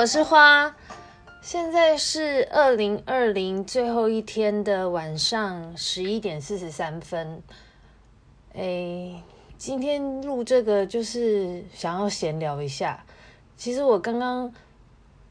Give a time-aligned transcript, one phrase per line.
[0.00, 0.74] 我是花。
[1.42, 7.42] 现在是二零二零最后一天的晚上十一点四十三分。
[8.54, 9.22] 哎，
[9.58, 13.04] 今天录这个就是想要闲聊一下。
[13.58, 14.50] 其实我刚刚，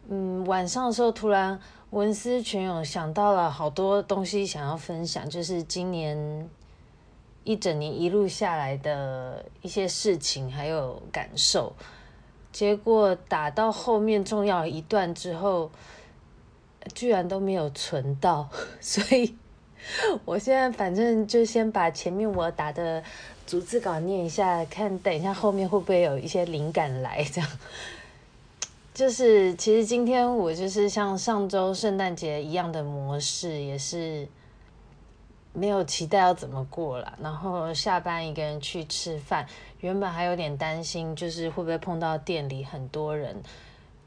[0.08, 1.59] 嗯，晚上的时候突然
[1.90, 6.48] 文思泉涌，想到了好多东西想要分享，就是今年
[7.44, 11.73] 一整年一路下来的一些事情还有感受。
[12.52, 15.70] 结果打到后面重要一段之后，
[16.95, 18.49] 居然都没有存到，
[18.81, 19.35] 所以
[20.26, 23.04] 我现在反正就先把前面我打的
[23.45, 27.23] 逐字稿念一下，看等一下后面会不会有一些灵感来。
[27.23, 27.49] 这样，
[28.93, 34.27] 就是其实今天我就是像上周圣诞节一样的模式，也是
[35.53, 39.48] 没有期待要怎么过了，然后下班一个人去吃饭。
[39.80, 43.35] 原本还有点担心，就是会不会碰到店里很多人，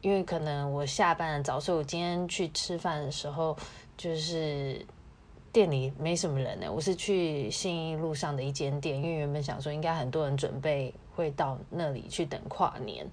[0.00, 3.56] 因为可能我下班早，所以我今天去吃饭的时候，
[3.96, 4.84] 就是
[5.50, 6.70] 店里没什么人呢。
[6.70, 13.06] 我是去信义路上的一间店，因为原本想说应该很多人准备会到那里去等跨年，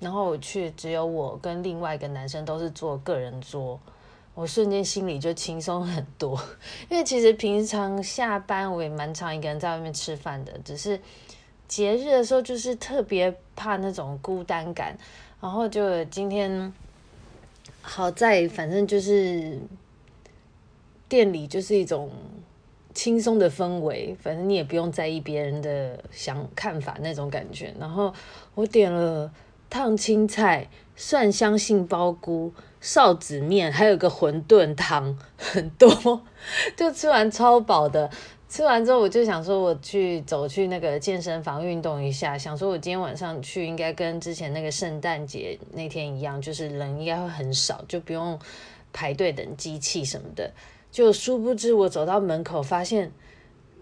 [0.00, 3.78] 然后我去只有我跟另外一个男生都是坐个人桌，
[4.34, 6.40] 我瞬间心里就轻松很多，
[6.90, 11.00] 因为其实平常下班我也蛮常一个人在外面吃饭的，只是。
[11.68, 14.94] 节日的时候就是特别怕那种孤单感，
[15.40, 16.70] 然后就今天
[17.80, 19.58] 好在反正就是
[21.08, 22.10] 店里就是一种
[22.92, 27.72] 轻松的氛围，反正你也不用在意别人的想看法那种感觉。
[27.80, 28.12] 然后
[28.54, 29.32] 我点了
[29.72, 36.20] 烫青菜、蒜香杏鲍菇、臊子面，还有个馄饨汤，很多，
[36.76, 38.10] 就吃完超饱的。
[38.50, 42.36] 吃完之后，我就想说，我去走去那个健身房运动一下。
[42.36, 48.38] 想说，我今天晚上去应该跟之前那个圣诞节那天一样，就是人应该会很少，就不用
[48.92, 50.52] 排队等机器什么的。
[50.90, 53.10] 就殊不知，我走到门口发现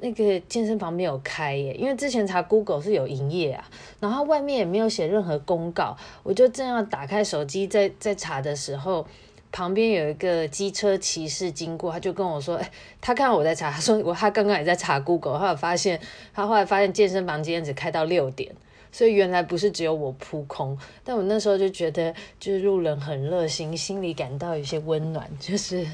[0.01, 3.69] 那个健身房没有开耶，因为之前查 Google 是有营业啊，
[4.01, 5.97] 然后外面也没有写任何公告。
[6.23, 9.07] 我就正要打开手机在在查的时候。
[9.53, 16.01] 旁边有一个机车骑士经过，他就跟我说：“哎，他看到我在查，他说我他刚刚也在查 Google，后来发现
[16.33, 18.55] 他后来发现健身房今天只开到六点，
[18.93, 20.79] 所以原来不是只有我扑空。
[21.03, 25.85] 但我那时候就觉得，就是路人很热心，心里感到有些温暖，就是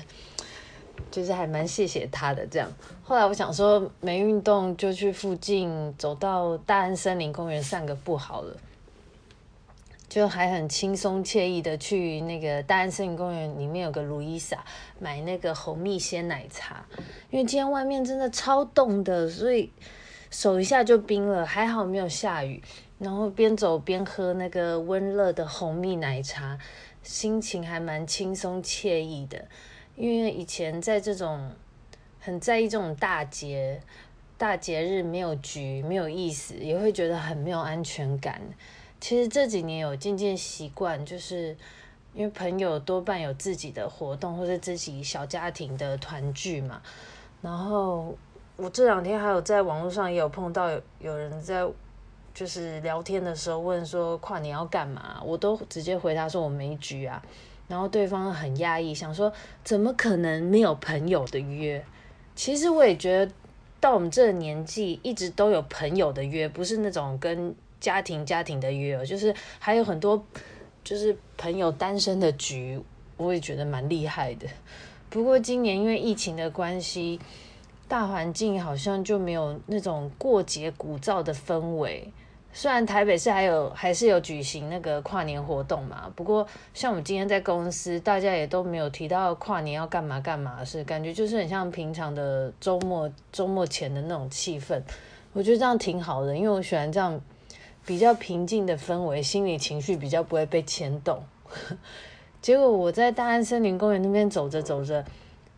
[1.11, 2.71] 就是还蛮谢谢他的这样。
[3.03, 8.57] 后来我想说没运动，就去附近走到大安森林公园散个步好了。”
[10.09, 14.65] 就还很轻松惬意的去那个大安森林公园里面有个路易莎
[14.99, 16.87] 买那个红蜜鲜奶茶，
[17.29, 19.71] 因为今天外面真的超冻的，所以
[20.31, 22.63] 手一下就冰了，还好没有下雨。
[22.99, 26.57] 然后边走边喝那个温热的红蜜奶茶，
[27.03, 29.45] 心情还蛮轻松惬意的。
[29.97, 31.51] 因为以前在这种
[32.21, 33.81] 很在意这种大节
[34.39, 38.41] 大节日没有局没有意思，也会觉得很没有安全感。
[39.01, 41.57] 其实这几年有渐渐习惯，就是
[42.13, 46.83] 因为朋友多半有自己的活动，或者自己小家庭的团聚嘛。
[47.41, 48.15] 然后
[48.57, 51.67] 我这两天还有在网络上也有碰到有有人在
[52.35, 57.23] 就是聊天的时候问说跨年要干嘛，我都直接回答说我没局啊。
[57.69, 59.33] 然后对方很压抑，想说
[59.65, 61.85] 怎么可能没有朋友的约？
[62.35, 63.33] 其实我也觉得
[63.81, 67.55] 到我们这个年纪，一直都有朋友的约，不是那种跟。
[67.79, 70.21] 家庭家庭的约，就是还有很多，
[70.83, 72.81] 就是朋友单身的局，
[73.19, 74.47] 我也觉得蛮厉害的。
[75.11, 77.21] 不过今年因为疫情的关系，
[77.87, 82.11] 大环境好像就没有那种过节鼓噪的氛围。
[82.57, 94.81] 虽然台北市还有还是有举行那个跨年活动嘛，不过像我们今天在公司，大家也都没有提到跨年要干嘛干嘛，是感觉就是很像平常的周末周末前的那种气氛。
[95.35, 97.21] 我觉得这样挺好的，因为我喜欢这样。
[97.85, 101.23] 比较平静的氛围，心理情绪比较不会被牵动。
[102.43, 105.05] 结果我在大安森林公园那边走着走着，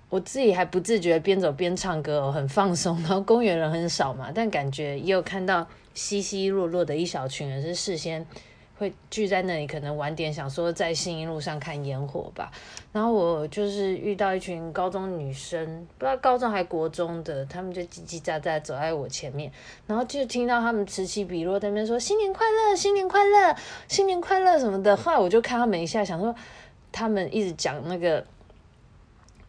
[0.09, 2.97] 我自己还不自觉边走边唱歌哦，很放松。
[3.03, 8.27] 然后公园人很少嘛，但感觉也有看到稀稀落落的一小群人是事先。
[8.79, 12.49] 会聚在那里，可能晚点想说在信义路上看烟火吧。
[12.93, 19.51] 然后我就是遇到一群高中女生，不知道高中还国中的，他们就叽叽喳喳走在我前面，
[19.89, 23.57] 然后就听到他们此起彼落在那边说新年快乐，新年快乐，
[23.89, 24.97] 新年快乐什么的。
[24.97, 26.33] 后来我就看他们一下，想说
[26.93, 28.25] 他们一直讲那个。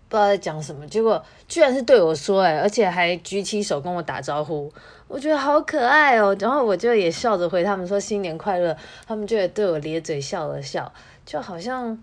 [0.09, 4.69] 不知道在讲什么，结果居然是对我说，哎，而且还举起手跟我打招呼，
[5.07, 6.35] 我觉得好可爱哦。
[6.39, 8.75] 然后我就也笑着回他们说新年快乐，
[9.05, 10.91] 他们就也对我咧嘴笑了笑，
[11.25, 11.95] 就好像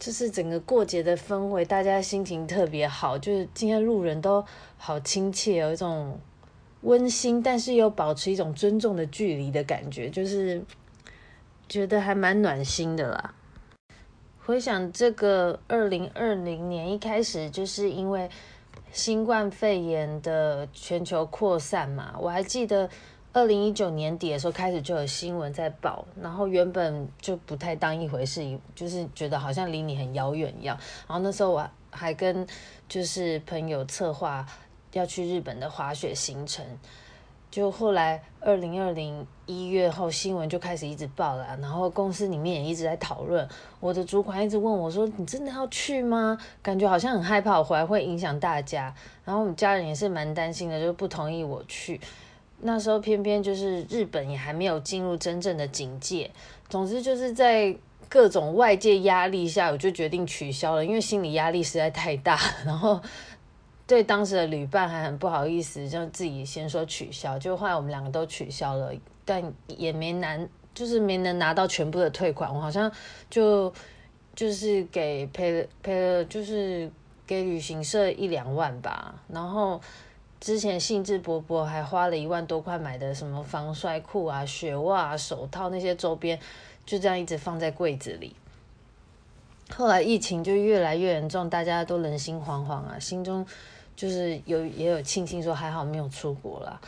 [0.00, 4.44] 就是整个过节的氛围，大家心情特别好，就是今天路人都
[4.76, 6.18] 好亲切，有一种
[6.80, 10.60] 温馨，但是又保持一种尊重的距离的感觉，就是
[11.68, 13.34] 觉得还蛮暖心的啦。
[14.50, 18.28] 回想这个二零二零年一开始，就是因为
[18.90, 22.90] 新冠肺炎的全球扩散嘛，我还记得。
[23.32, 30.76] 二零一九年底的时候开始就有新闻在报，然后原本就不太当一回事，就是觉得好像离你很遥远一样。
[31.06, 32.44] 然后那时候我还跟
[32.88, 34.44] 就是朋友策划
[34.94, 36.66] 要去日本的滑雪行程，
[37.50, 43.46] 就后来二零二零一月后新闻就开始一直报了，然后公司里面也一直在讨论。
[43.80, 48.94] 我的主管一直问我说：“你真的要去吗？”感觉好像很害怕我回来会影响大家。
[49.24, 52.00] 然后我们家人也是蛮担心的，就不同意我去。
[52.60, 56.30] 那时候偏偏就是日本也还没有进入真正的警戒，
[56.68, 57.74] 总之就是在
[58.08, 63.00] 各种外界压力下，我就决定取消了，因为心理压力实在太大，然后
[63.90, 68.92] 对当时的旅伴还很不好意思，就自己先说取消，就后来我们两个都取消了，
[69.24, 72.88] 但也没难，就是没能拿到全部的退款，我好像
[73.28, 73.72] 就
[74.36, 76.88] 就是给赔了赔了，就是
[77.26, 79.80] 给旅行社一两万吧，然后。
[80.42, 86.40] 之前兴致勃勃，还花了一万多块买的什么防摔裤啊、雪袜啊、手套那些周边，
[86.86, 88.34] 就这样一直放在柜子里。
[89.68, 93.44] 后来疫情就越来越严重，大家都人心惶惶啊，心中
[94.00, 96.80] 就是有也有庆幸说还好没有出国啦。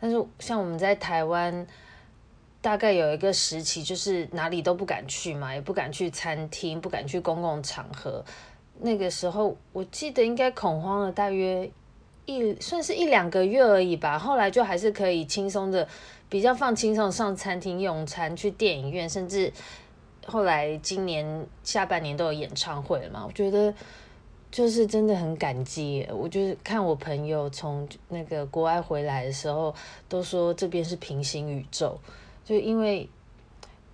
[0.00, 1.66] 但是像我们在台湾，
[2.62, 8.24] 大概有一个时期就是哪里都不敢去嘛，也不敢去餐厅，不敢去公共场合。
[8.80, 11.70] 那个时候我记得应该恐慌了大约。
[12.26, 15.86] 一算是一两个月而已吧，后来就还是可以轻松的，
[16.26, 19.52] 比较放轻松上餐厅用餐，去电影院，甚至
[20.24, 23.22] 后来今年下半年都有演唱会了嘛。
[23.26, 23.74] 我觉得
[24.54, 29.74] 就是真的很感激，我就是看我朋友从那个国外回来的时候，
[30.08, 31.98] 都说这边是平行宇宙，
[32.44, 33.08] 就因为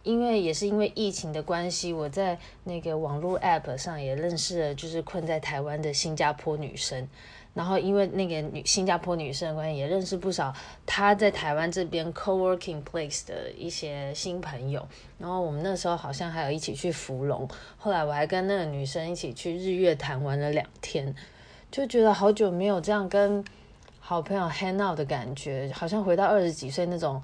[0.03, 7.09] 因为也是因为疫情的关系，我在那个网络 App 上也认识了，就是困在台湾的新加坡女生。
[7.53, 10.55] 然后因为那个女新加坡女生的关系，也认识不少
[10.87, 14.87] 她在台湾这边 co-working place 的一些新朋友。
[15.19, 21.15] 然后我们那时候好像还有一起去福隆，后来我还跟那个女生一起去日月潭玩了两天，
[21.71, 23.45] 就觉得好久没有这样跟
[23.99, 27.23] 好朋友 hang out 的感觉，好像回到二十几岁那种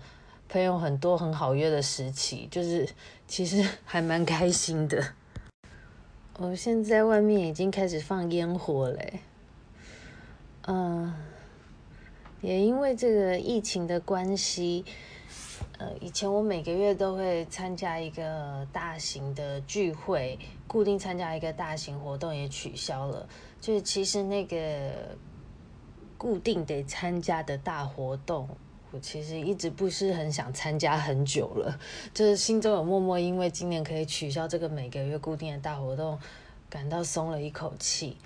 [0.49, 2.89] 朋友很多很好约的时期，就是
[3.27, 5.03] 其实还蛮开心的。
[6.39, 9.21] 我现在外面已经开始放烟火嘞。
[10.69, 11.15] 嗯，
[12.41, 14.85] 也因为这个疫情的关系，
[15.79, 20.37] 呃，以前我每个月都会参加一个大型的聚会，
[20.67, 23.29] 固定参加一个大型活动也取消了。
[23.61, 25.17] 就是其实那个
[26.19, 28.49] 固定得参加的大活动，
[28.91, 31.79] 我其实一直不是很想参加很久了，
[32.13, 36.19] 就是心中有默默因为今年可以取消这个每个月固定的大活动，
[36.69, 38.17] 感到松了一口气。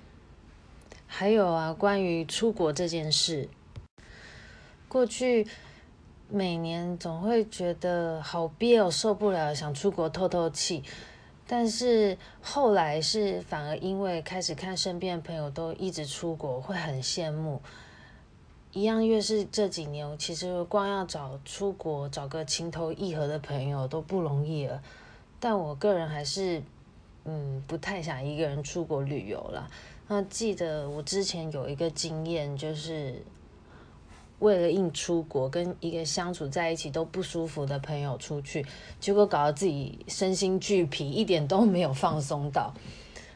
[1.13, 3.49] 还有啊，关于出国这件事，
[4.87, 5.45] 过去
[6.29, 10.81] 每年总会觉得好憋哦，受不了，想出国透透气。
[11.45, 17.61] 但是后来是反而因为开始看身边的朋友都一直出国，会很羡慕。
[18.71, 24.81] 一样越是这几年，其实光要找出国找个情投意合的朋友都不容易了。
[25.41, 26.63] 但我个人还是
[27.25, 29.69] 嗯不太想一个人出国旅游了。
[30.13, 33.23] 那记得我之前有一个经验，就是
[34.39, 38.65] 为了硬出国，跟一个相处在一起都不舒服的朋友出去，
[38.99, 42.73] 结果搞得自己身心俱疲，一点都没有放松到。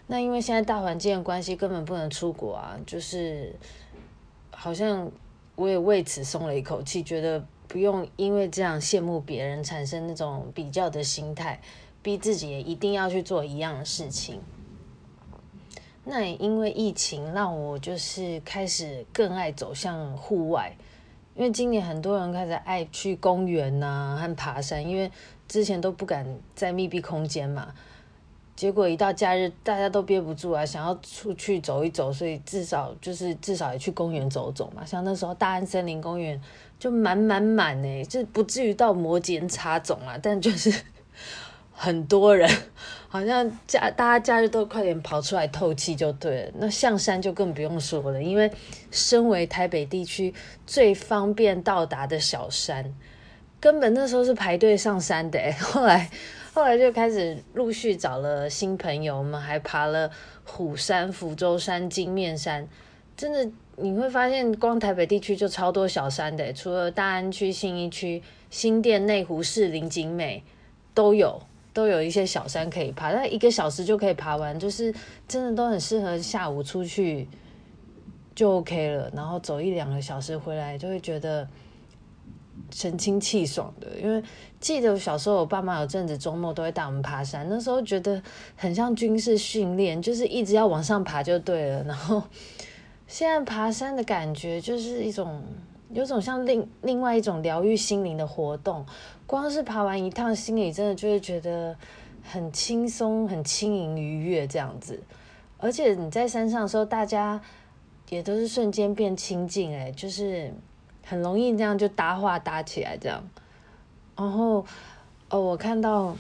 [0.08, 3.56] 那因为现在大环境的关系，根本不能出国啊，就是
[4.52, 5.10] 好像
[5.56, 11.62] 我也为此松了一口气，觉得不用因为这样羡慕别人，产生那种比较的心态，
[12.02, 14.42] 逼自己也一定要去做一样的事情。
[16.08, 20.72] 那也因为疫情，让我就是开始更爱走向户外，
[21.34, 25.12] 因为今年很多人开始爱去公园呐和爬山，因为
[25.48, 26.24] 之前都不敢
[26.56, 27.74] 在密闭空间嘛，
[28.56, 34.86] 结果一到假日，大家都憋不住啊，想要出去走一走，所以至少就是至少也去公园走走嘛。
[34.86, 36.40] 像那时候大安森林公园
[36.78, 40.72] 就满满满诶，就不至于到摩肩擦踵啊，但就是。
[41.78, 42.50] 很多人
[43.10, 46.52] 好像假大家假日都快点跑出来透气就对了。
[46.56, 48.50] 那象山就更不用说了，因为
[48.92, 50.34] 身为台北地区
[50.66, 52.94] 最方便到达的小山，
[53.60, 55.40] 根本那时候是排队上山的。
[55.60, 56.10] 后来
[56.54, 60.10] 后来就开始陆续找了新朋友，我们还爬了
[60.46, 62.68] 虎山、福州山、金面山，
[63.16, 70.44] 真的你会发现，光台北地区就超多小山的，除了大安区、信义区、新店、内湖、士林、景美
[70.94, 71.42] 都有，
[71.76, 74.92] 都有一些小山可以爬，但一个小时就可以爬完，就是
[75.28, 77.28] 真的都很适合下午出去
[78.34, 81.48] 就 OK 了，然后走一两个小时回来就会觉得。
[82.72, 84.24] 神清气爽的，因为
[84.62, 88.22] 记得我小时候，我爸妈有阵子周末都会带我们爬山，那时候觉得
[88.56, 91.84] 很像军事训练，就是一直要往上爬就对了。
[91.84, 92.24] 然后
[93.08, 95.44] 现在爬山的感觉就是一种，
[95.96, 98.86] 有种像另另外一种疗愈心灵的活动。
[99.26, 101.76] 光是爬完一趟，心里真的就会觉得
[102.22, 105.02] 很轻松、很轻盈、愉悦这样子。
[105.58, 107.42] 而且你在山上的时候，大家
[108.10, 110.54] 也都是瞬间变亲近，哎，就是。
[111.08, 113.24] 很容易这样就搭话搭起来这样，
[114.18, 114.66] 然后
[115.30, 116.18] 哦，我看到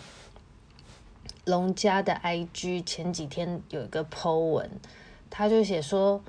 [1.46, 4.70] 龙家的 IG 前几天有一个 po 文，
[5.27, 6.22] 他就写说：“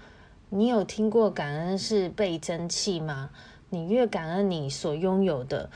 [0.48, 3.30] 你有听过感恩是倍增器吗？
[3.68, 5.70] 你越感恩你所拥有的，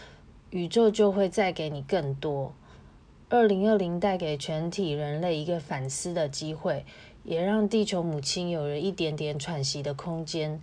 [0.51, 2.55] 宇宙就会再给你更多。”
[3.29, 6.85] 二零二零带给全体人类一个反思的机会，
[7.25, 10.61] 也让地球母亲有了一点点喘息的空间。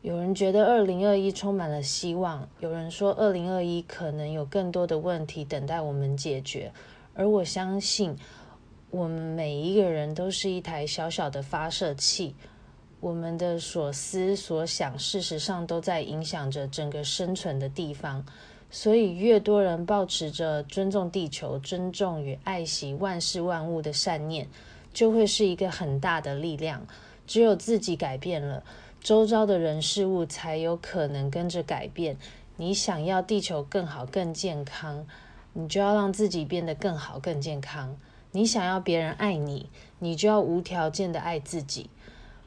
[0.00, 6.72] 有人觉得二零二一充满了希望，有人说二零二一可能有更多的问题等待我们解决，
[7.14, 8.16] 而我相信，
[8.90, 12.34] 我们每一个人都是一台小小的发射器，
[13.04, 18.24] 我们的所思所想，事实上都在影响着整个生存的地方。
[18.70, 24.48] 所以，越多人抱持着尊重地球、尊重与爱惜万事万物的善念，
[24.94, 26.86] 就会是一个很大的力量。
[27.26, 28.64] 只有自己改变了。
[29.02, 32.16] 周遭的人事物才有可能跟着改变。
[32.56, 35.06] 你想要地球更好、更健康，
[35.52, 37.98] 你就要让自己变得更好、更健康。
[38.32, 39.68] 你想要别人爱你，
[39.98, 41.90] 你就要无条件的爱自己。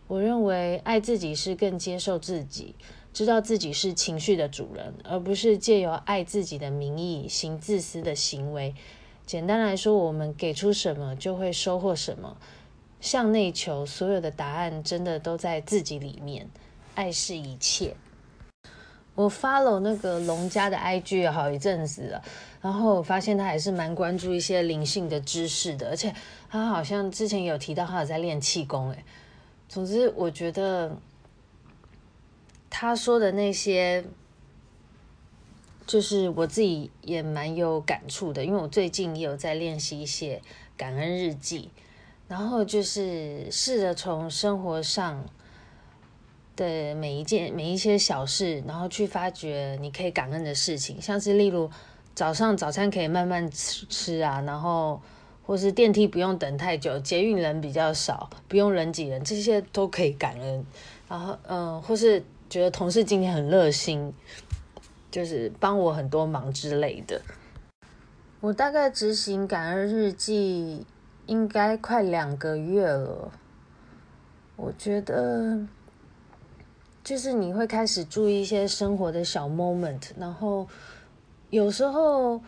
[0.07, 2.75] 我认为爱自己是更接受自己，
[3.13, 8.73] 知道自己是情绪的主人，而不是借由爱自己的名义行自私的行为。
[9.25, 12.37] 简单来说，我们给出什么，就会收获什么。
[13.01, 16.49] 向内求，所有的答案真的都在自己里面。
[16.95, 17.95] 爱是一切。
[19.13, 22.21] 我 follow 那个龙家的 IG 好一阵子了，
[22.61, 26.13] 然后我发现他还是蛮关注一些灵性的知识的，而且
[26.49, 28.91] 他好像之前有提到他有在练气功。
[28.91, 29.03] 哎，
[29.69, 30.97] 总之我觉得
[32.69, 34.05] 他说的那些，
[35.85, 40.41] 就是我自己也蛮有感触的，因为我最近也有在练习一些
[40.75, 41.69] 感恩日记。
[42.27, 45.23] 然后就是试着从生活上
[46.57, 51.71] 的每一件、每一些小事，然后去发掘你可以感恩的事情，像是例如
[52.13, 55.01] 早上早餐可以慢慢吃吃啊，然后
[55.47, 60.65] 或是电梯不用等太久，捷运人比较少，不用人挤人，这些都可以感恩。
[61.09, 64.13] 然后嗯，或是觉得同事今天很热心，
[65.09, 67.19] 就是帮我很多忙之类的。
[68.41, 70.85] 我大概执行感恩日记。
[71.27, 73.29] 应该快两个月了，
[74.55, 75.59] 我觉得
[77.03, 80.65] 就是你会开始注意一些生活的小 moment，然后
[81.49, 82.41] 有时候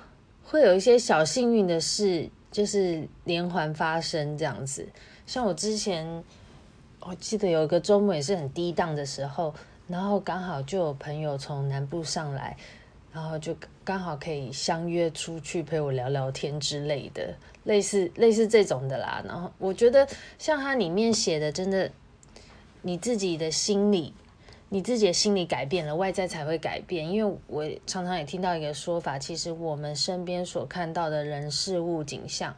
[0.46, 4.88] 会有一些小幸运的事，就是连环发生这样子。
[5.26, 6.24] 像我之前，
[7.00, 9.54] 我记得有一个周末也是很低档的时候，
[9.88, 12.56] 然后刚好就有朋友从南部上来。
[13.12, 19.20] 然后就刚好可以相约出去陪我聊聊天之类的，类似类似这种的啦。
[19.26, 21.90] 然后我觉得像它里面写的，真的，
[22.84, 24.14] 你自己的心理，
[24.70, 27.12] 你自己的心理改变了，外在才会改变。
[27.12, 32.56] 因为我常常也听到一个说法，其实我们身边所看到的人事物景象，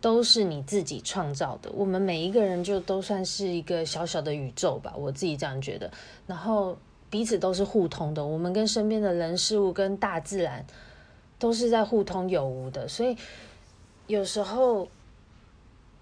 [0.00, 1.70] 都是你自己创造的。
[1.72, 5.90] 我们每一个人就都算是一个小小的宇宙吧，我自己这样觉得。
[6.26, 6.76] 然后。
[7.10, 10.66] 彼此都是互通的，我们跟身边的人事物跟大自然
[11.38, 13.16] 都是在互通有无的，所以
[14.08, 14.88] 有时候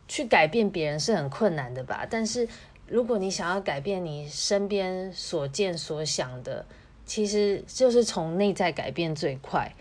[0.08, 2.06] 去改变别人是很困难的吧。
[2.08, 2.48] 但是
[2.86, 6.64] 如果你想要改变你身边所见所想的，
[7.06, 9.74] 其实就是从内在改变最快。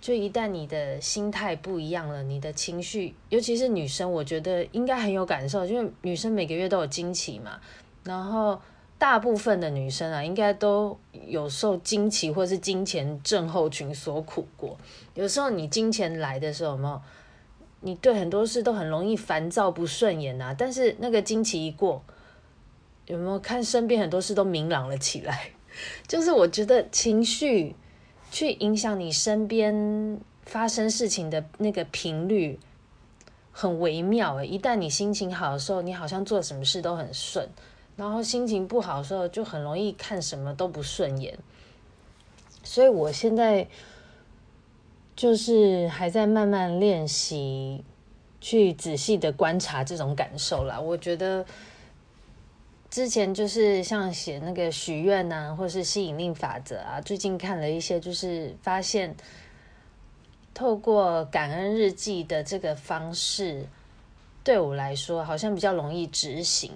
[0.00, 7.60] 就一旦你的心态不一样了，你的情绪，尤其是女生，我觉得应该很有感受，因为女生每个月都有经期嘛，
[8.04, 8.60] 然后。
[8.96, 10.96] 大部分的女生啊，应该都
[11.26, 14.78] 有受经期或是金钱症候群所苦过。
[15.14, 17.02] 有时候你金钱来的时候，有没有？
[17.80, 20.54] 你对很多事都很容易烦躁不顺眼啊。
[20.56, 22.02] 但是那个经期一过，
[23.06, 25.50] 有没有看身边很多事都明朗了起来？
[26.06, 27.74] 就是我觉得情绪
[28.30, 32.58] 去影响你身边发生事情的那个频率
[33.50, 37.48] 很微妙诶，一旦你心情好的时候，你好像做什么事都很顺，
[37.96, 41.38] 然后心情不好的时候，就很容易看什么都不顺眼。
[42.62, 43.68] 所以我现在
[45.14, 47.84] 就是还在慢慢练习，
[48.40, 50.80] 去仔细的观察这种感受啦。
[50.80, 51.44] 我觉得
[52.94, 59.16] 之前就是像写那个许愿呐，或是吸引力法则啊，最近看了一些，就是发现
[60.54, 63.66] 透过感恩日记的这个方式，
[64.44, 66.70] 对我来说好像比较容易执行，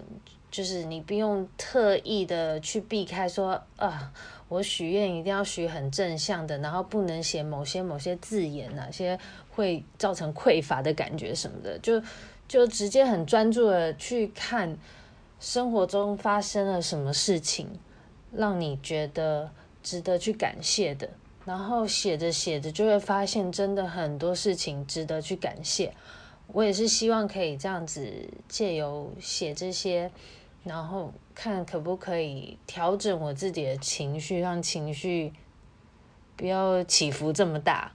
[0.50, 4.12] 就是你不用特意的去避开说啊。
[4.48, 9.16] 我许愿一定要许很正向的，然后不能写某些某些字眼，哪些
[9.50, 12.02] 会造成匮乏的感觉什么的，就
[12.48, 14.76] 就直接很专注的去看
[15.40, 17.68] 生活中发生了什么事情，
[18.33, 19.50] 让你觉得
[19.83, 21.11] 值得去感谢的，
[21.45, 25.95] 然后写着写着就会发现真的很多事情值得去感谢。
[26.49, 30.11] 我也是希望可以这样子借由写这些。
[30.64, 35.33] 然后看可不可以调整我自己的情绪，让情绪
[36.37, 37.92] 不要起伏这么大，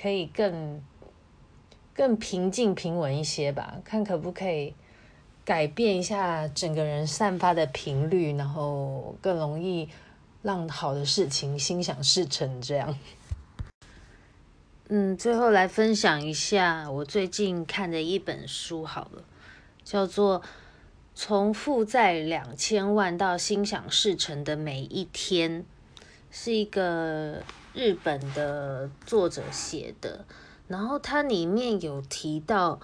[0.00, 0.82] 可以更
[1.94, 3.80] 更平静平稳一些吧。
[3.84, 4.74] 看可不可以
[5.46, 9.88] 改变一下整个人散发的频率，然后更容易
[10.42, 12.60] 让好的事情心想事成。
[12.60, 12.98] 这样，
[14.88, 19.24] 嗯，最后来分享一下我最近看的一本书，好了，
[19.82, 20.42] 叫做。
[21.18, 25.64] 从负债两千万到心想事成的每一天，
[26.30, 30.26] 是一个日本的作者写的。
[30.68, 32.78] 然后它里面有提到，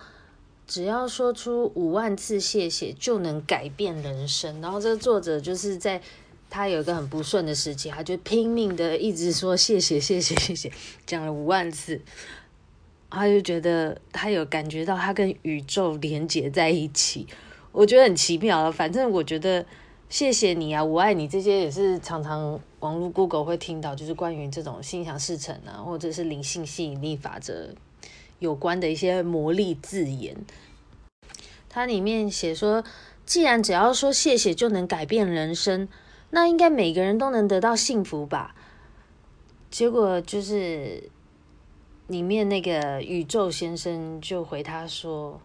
[0.73, 4.59] 只要说出五万次谢谢就能改变人生。
[4.63, 6.01] 然后这个作者就是在
[6.49, 10.73] 他有一个很不顺的时期，他就拼命的一直说谢谢谢谢谢谢，
[11.05, 12.01] 讲了五万次，
[13.11, 17.27] 他就觉得他有感觉到他跟宇宙连接在一起。
[17.71, 19.67] 我觉得很奇妙了，反正我觉得
[20.09, 27.69] 谢谢你啊，我爱你这些也是常常网络 Google 会听到，就是关于这种心想事成啊，或者是灵性吸引力法则
[28.39, 30.37] 有关的一些魔力字眼。
[31.73, 32.85] 它里面写说，
[33.27, 35.89] 既然只要说谢谢就能改变人生，
[36.31, 38.55] 那应该每个人都能得到幸福吧？
[39.71, 41.11] 结果就是
[42.07, 45.41] 里面那个宇宙先生就回他说。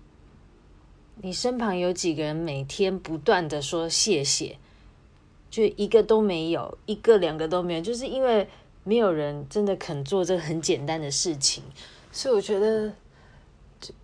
[1.20, 4.60] 你身旁有几个人每天不断的说谢谢，
[5.50, 8.48] 就一个都没有，一个两个都没有，就是因为
[8.84, 11.64] 没有人真的肯做这个很简单的事情，
[12.12, 12.94] 所以我觉得，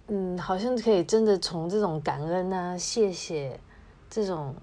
[0.07, 3.59] 嗯，好像可以真的从这种感恩啊、谢谢
[4.09, 4.55] 这种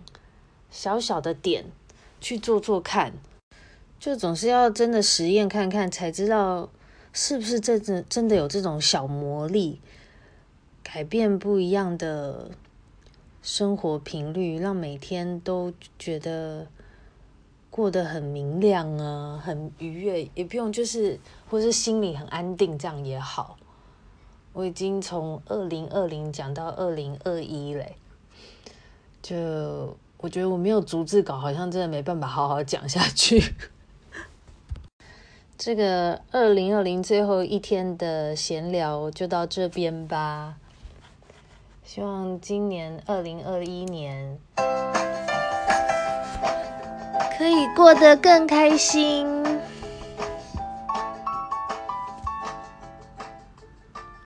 [0.70, 1.64] 小小的点
[2.20, 3.12] 去做做看，
[3.98, 6.68] 就总是要真的实验看看，才知道
[7.12, 9.80] 是不是真的真的有这种小魔力。
[10.82, 12.50] 改变不一样的
[13.42, 16.66] 生活频率，让每天都觉得
[17.70, 23.56] 过得很明亮啊，很愉悦，也不用就是，或是心里很安定，这样也好。
[24.52, 27.94] 我已经从二零二零讲到二零二一嘞，
[29.22, 33.54] 就我觉得我没有逐字稿，好像真的没办法好好讲下去。
[35.56, 40.56] 这个二零二零最后一天的闲聊就到这边吧。
[41.84, 44.38] 希望今年二零二一年
[47.36, 49.39] 可以过得更开心。